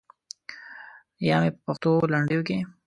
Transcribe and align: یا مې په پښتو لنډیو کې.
یا 1.27 1.35
مې 1.41 1.49
په 1.55 1.59
پښتو 1.65 1.91
لنډیو 2.13 2.41
کې. 2.47 2.57